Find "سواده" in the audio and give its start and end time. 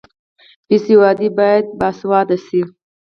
0.85-1.27